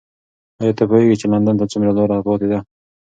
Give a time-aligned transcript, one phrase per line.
[0.59, 2.59] ایا ته پوهېږې چې لندن ته څومره لاره پاتې ده؟